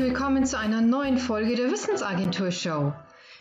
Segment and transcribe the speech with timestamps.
[0.00, 2.92] willkommen zu einer neuen Folge der Wissensagentur Show.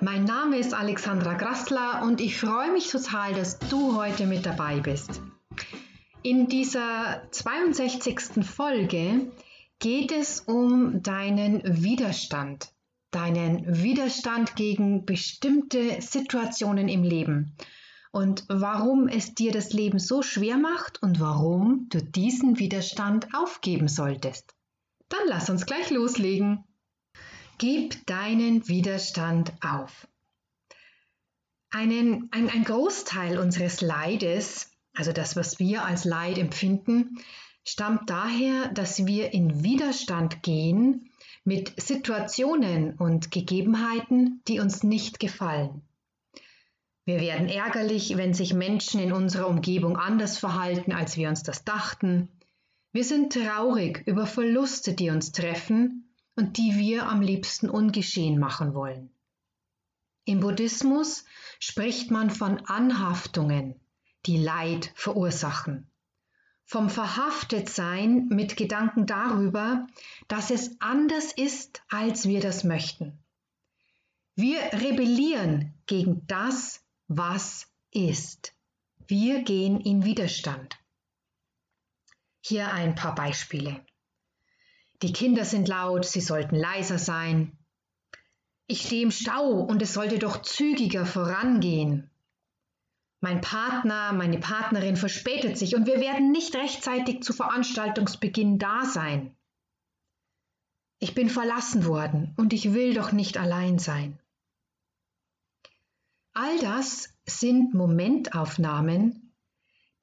[0.00, 4.80] Mein Name ist Alexandra Grassler und ich freue mich total, dass du heute mit dabei
[4.80, 5.20] bist.
[6.22, 8.44] In dieser 62.
[8.46, 9.30] Folge
[9.78, 12.72] geht es um deinen Widerstand,
[13.10, 17.56] deinen Widerstand gegen bestimmte Situationen im Leben
[18.10, 23.88] und warum es dir das Leben so schwer macht und warum du diesen Widerstand aufgeben
[23.88, 24.57] solltest.
[25.08, 26.64] Dann lass uns gleich loslegen.
[27.58, 30.06] Gib deinen Widerstand auf.
[31.70, 37.18] Einen, ein, ein Großteil unseres Leides, also das, was wir als Leid empfinden,
[37.64, 41.10] stammt daher, dass wir in Widerstand gehen
[41.44, 45.82] mit Situationen und Gegebenheiten, die uns nicht gefallen.
[47.04, 51.64] Wir werden ärgerlich, wenn sich Menschen in unserer Umgebung anders verhalten, als wir uns das
[51.64, 52.28] dachten.
[52.92, 58.74] Wir sind traurig über Verluste, die uns treffen und die wir am liebsten ungeschehen machen
[58.74, 59.10] wollen.
[60.24, 61.24] Im Buddhismus
[61.58, 63.74] spricht man von Anhaftungen,
[64.26, 65.90] die Leid verursachen.
[66.64, 69.86] Vom Verhaftetsein mit Gedanken darüber,
[70.28, 73.18] dass es anders ist, als wir das möchten.
[74.34, 78.54] Wir rebellieren gegen das, was ist.
[79.06, 80.78] Wir gehen in Widerstand.
[82.48, 83.84] Hier ein paar Beispiele.
[85.02, 87.58] Die Kinder sind laut, sie sollten leiser sein.
[88.66, 92.10] Ich stehe im Stau und es sollte doch zügiger vorangehen.
[93.20, 99.36] Mein Partner, meine Partnerin verspätet sich und wir werden nicht rechtzeitig zu Veranstaltungsbeginn da sein.
[101.00, 104.18] Ich bin verlassen worden und ich will doch nicht allein sein.
[106.32, 109.34] All das sind Momentaufnahmen,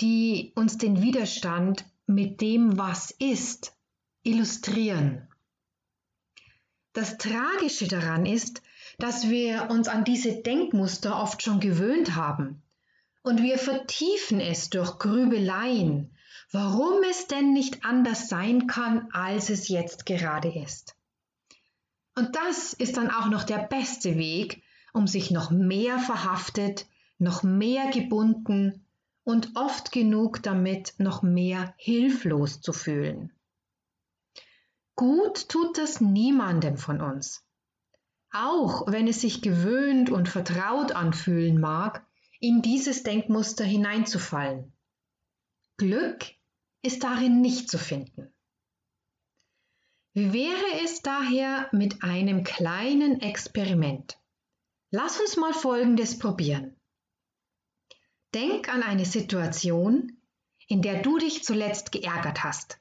[0.00, 1.84] die uns den Widerstand
[2.14, 3.76] mit dem, was ist,
[4.22, 5.28] illustrieren.
[6.92, 8.62] Das Tragische daran ist,
[8.98, 12.62] dass wir uns an diese Denkmuster oft schon gewöhnt haben
[13.22, 16.14] und wir vertiefen es durch Grübeleien,
[16.50, 20.96] warum es denn nicht anders sein kann, als es jetzt gerade ist.
[22.14, 24.62] Und das ist dann auch noch der beste Weg,
[24.92, 26.86] um sich noch mehr verhaftet,
[27.18, 28.81] noch mehr gebunden
[29.24, 33.32] und oft genug damit noch mehr hilflos zu fühlen.
[34.94, 37.44] Gut tut das niemandem von uns.
[38.30, 42.06] Auch wenn es sich gewöhnt und vertraut anfühlen mag,
[42.40, 44.72] in dieses Denkmuster hineinzufallen.
[45.76, 46.24] Glück
[46.82, 48.32] ist darin nicht zu finden.
[50.14, 54.18] Wie wäre es daher mit einem kleinen Experiment?
[54.90, 56.76] Lass uns mal Folgendes probieren.
[58.34, 60.16] Denk an eine Situation,
[60.66, 62.78] in der du dich zuletzt geärgert hast.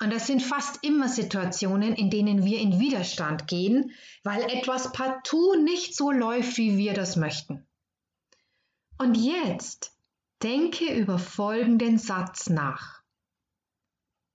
[0.00, 5.56] Und das sind fast immer Situationen, in denen wir in Widerstand gehen, weil etwas partout
[5.56, 7.66] nicht so läuft, wie wir das möchten.
[8.96, 9.96] Und jetzt
[10.42, 13.02] denke über folgenden Satz nach.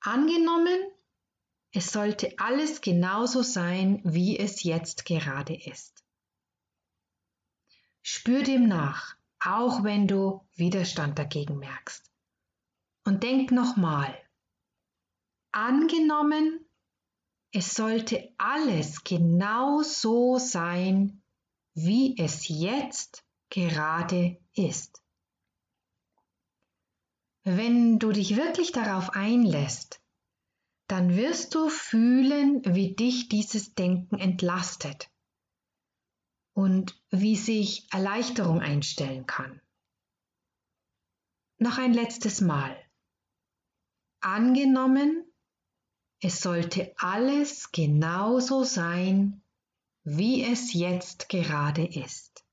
[0.00, 0.78] Angenommen,
[1.72, 6.04] es sollte alles genauso sein, wie es jetzt gerade ist.
[8.02, 9.16] Spür dem nach
[9.48, 12.10] auch wenn du Widerstand dagegen merkst.
[13.04, 14.14] Und denk nochmal,
[15.52, 16.64] angenommen,
[17.52, 21.22] es sollte alles genau so sein,
[21.72, 25.02] wie es jetzt gerade ist.
[27.44, 30.02] Wenn du dich wirklich darauf einlässt,
[30.88, 35.10] dann wirst du fühlen, wie dich dieses Denken entlastet
[36.58, 39.60] und wie sich Erleichterung einstellen kann.
[41.58, 42.76] Noch ein letztes Mal.
[44.18, 45.24] Angenommen,
[46.20, 49.40] es sollte alles genauso sein,
[50.02, 52.44] wie es jetzt gerade ist.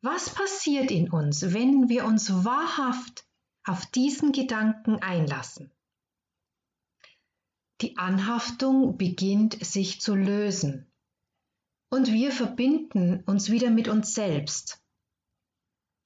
[0.00, 3.28] Was passiert in uns, wenn wir uns wahrhaft
[3.62, 5.70] auf diesen Gedanken einlassen?
[7.80, 10.87] Die Anhaftung beginnt sich zu lösen
[11.90, 14.82] und wir verbinden uns wieder mit uns selbst.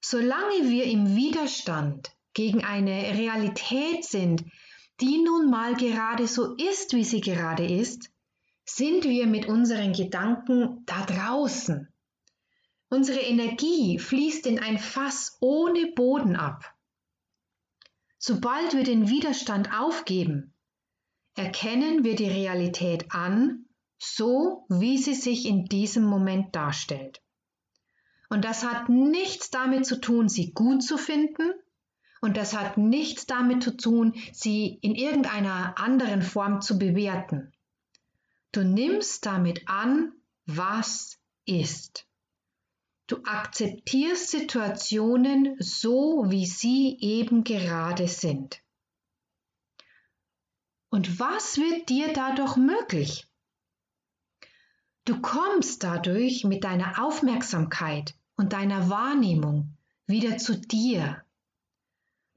[0.03, 4.43] Solange wir im Widerstand gegen eine Realität sind,
[5.01, 8.11] die nun mal gerade so ist, wie sie gerade ist,
[8.65, 11.89] sind wir mit unseren Gedanken da draußen.
[12.89, 16.73] Unsere Energie fließt in ein Fass ohne Boden ab.
[18.17, 20.53] Sobald wir den Widerstand aufgeben,
[21.35, 23.65] erkennen wir die Realität an
[24.03, 27.21] so wie sie sich in diesem Moment darstellt.
[28.29, 31.53] Und das hat nichts damit zu tun, sie gut zu finden,
[32.19, 37.51] und das hat nichts damit zu tun, sie in irgendeiner anderen Form zu bewerten.
[38.53, 40.13] Du nimmst damit an,
[40.45, 42.07] was ist.
[43.07, 48.61] Du akzeptierst Situationen so, wie sie eben gerade sind.
[50.89, 53.27] Und was wird dir dadurch möglich?
[55.05, 59.75] Du kommst dadurch mit deiner Aufmerksamkeit und deiner Wahrnehmung
[60.07, 61.21] wieder zu dir.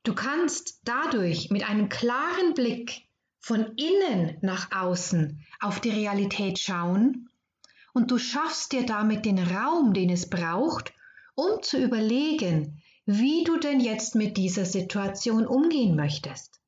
[0.03, 3.07] Du kannst dadurch mit einem klaren Blick
[3.39, 7.31] von innen nach außen auf die Realität schauen
[7.93, 10.93] und du schaffst dir damit den Raum, den es braucht,
[11.37, 16.61] um zu überlegen, wie du denn jetzt mit dieser Situation umgehen möchtest.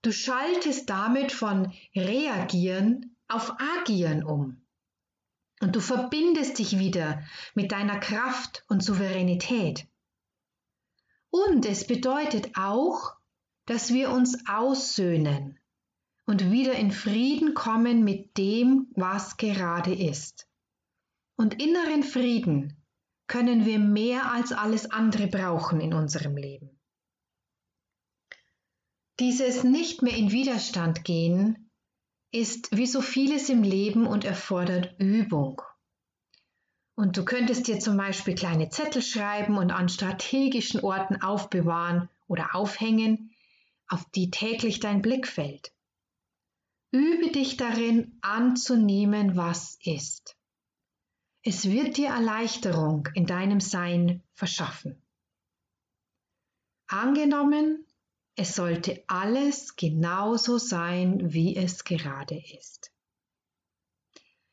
[0.00, 4.63] Du schaltest damit von reagieren auf agieren um.
[5.60, 7.22] Und du verbindest dich wieder
[7.54, 9.86] mit deiner Kraft und Souveränität.
[11.30, 13.14] Und es bedeutet auch,
[13.66, 15.58] dass wir uns aussöhnen
[16.26, 20.48] und wieder in Frieden kommen mit dem, was gerade ist.
[21.36, 22.84] Und inneren Frieden
[23.26, 26.78] können wir mehr als alles andere brauchen in unserem Leben.
[29.20, 31.70] Dieses nicht mehr in Widerstand gehen
[32.34, 35.62] ist wie so vieles im Leben und erfordert Übung.
[36.96, 42.54] Und du könntest dir zum Beispiel kleine Zettel schreiben und an strategischen Orten aufbewahren oder
[42.54, 43.30] aufhängen,
[43.88, 45.72] auf die täglich dein Blick fällt.
[46.90, 50.36] Übe dich darin anzunehmen, was ist.
[51.42, 55.00] Es wird dir Erleichterung in deinem Sein verschaffen.
[56.86, 57.83] Angenommen,
[58.36, 62.92] es sollte alles genauso sein, wie es gerade ist.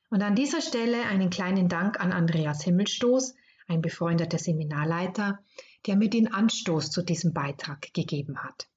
[0.10, 3.34] Und an dieser Stelle einen kleinen Dank an Andreas Himmelstoß,
[3.68, 5.40] ein befreundeter Seminarleiter,
[5.88, 8.68] der mir den Anstoß zu diesem Beitrag gegeben hat.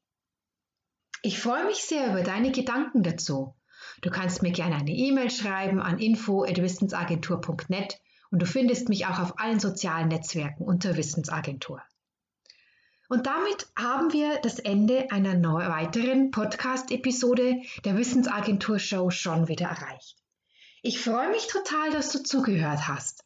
[1.23, 3.55] Ich freue mich sehr über deine Gedanken dazu.
[4.01, 9.39] Du kannst mir gerne eine E-Mail schreiben an info@wissensagentur.net und du findest mich auch auf
[9.39, 11.83] allen sozialen Netzwerken unter Wissensagentur.
[13.09, 20.17] Und damit haben wir das Ende einer weiteren Podcast-Episode der Wissensagentur Show schon wieder erreicht.
[20.83, 23.25] Ich freue mich total, dass du zugehört hast.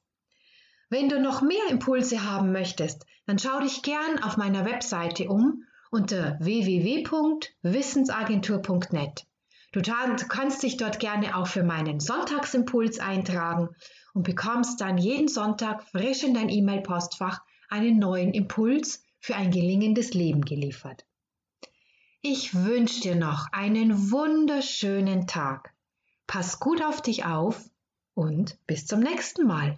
[0.91, 5.65] Wenn du noch mehr Impulse haben möchtest, dann schau dich gern auf meiner Webseite um
[5.91, 9.27] unter www.wissensagentur.net.
[9.73, 13.69] Du kannst dich dort gerne auch für meinen Sonntagsimpuls eintragen
[14.15, 20.15] und bekommst dann jeden Sonntag frisch in dein E-Mail-Postfach einen neuen Impuls für ein gelingendes
[20.15, 21.05] Leben geliefert.
[22.23, 25.75] Ich wünsche dir noch einen wunderschönen Tag.
[26.27, 27.63] Pass gut auf dich auf
[28.15, 29.77] und bis zum nächsten Mal.